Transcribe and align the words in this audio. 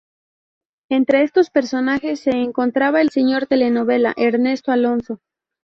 Entre 0.89 1.21
estos 1.21 1.51
personajes 1.51 2.21
se 2.21 2.31
encontraba 2.31 3.01
el 3.01 3.11
señor 3.11 3.45
telenovela, 3.45 4.15
Ernesto 4.17 4.71
Alonso. 4.71 5.21